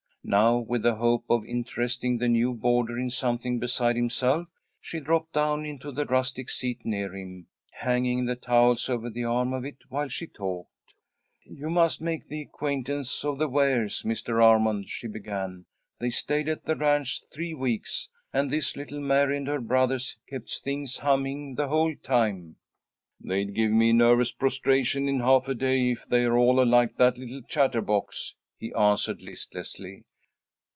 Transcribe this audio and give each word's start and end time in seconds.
Now 0.23 0.59
with 0.59 0.83
the 0.83 0.95
hope 0.95 1.25
of 1.31 1.43
interesting 1.47 2.19
the 2.19 2.27
new 2.27 2.53
boarder 2.53 2.97
in 2.97 3.09
something 3.09 3.57
beside 3.57 3.95
himself, 3.95 4.47
she 4.79 4.99
dropped 4.99 5.33
down 5.33 5.65
into 5.65 5.91
the 5.91 6.05
rustic 6.05 6.47
seat 6.47 6.85
near 6.85 7.13
him, 7.15 7.47
hanging 7.71 8.25
the 8.25 8.35
towels 8.35 8.87
over 8.87 9.09
the 9.09 9.23
arm 9.23 9.51
of 9.51 9.65
it 9.65 9.77
while 9.89 10.09
she 10.09 10.27
talked. 10.27 10.69
"You 11.43 11.71
must 11.71 11.99
make 12.01 12.27
the 12.27 12.43
acquaintance 12.43 13.25
of 13.25 13.39
the 13.39 13.47
Wares, 13.49 14.03
Mr. 14.03 14.35
Armond," 14.43 14.89
she 14.89 15.07
began. 15.07 15.65
"They 15.99 16.11
stayed 16.11 16.47
at 16.47 16.65
the 16.65 16.75
ranch 16.75 17.23
three 17.33 17.55
weeks, 17.55 18.07
and 18.31 18.51
this 18.51 18.77
little 18.77 18.99
Mary 19.01 19.37
and 19.37 19.47
her 19.47 19.59
brothers 19.59 20.15
kept 20.29 20.59
things 20.63 20.97
humming, 20.99 21.55
the 21.55 21.67
whole 21.67 21.95
time." 21.95 22.57
"They'd 23.19 23.55
give 23.55 23.71
me 23.71 23.91
nervous 23.91 24.31
prostration 24.31 25.09
in 25.09 25.19
half 25.21 25.47
a 25.47 25.55
day, 25.55 25.89
if 25.89 26.05
they're 26.07 26.37
all 26.37 26.63
like 26.63 26.95
that 26.97 27.17
little 27.17 27.41
chatterbox," 27.41 28.35
he 28.59 28.71
answered, 28.75 29.23
listlessly. 29.23 30.05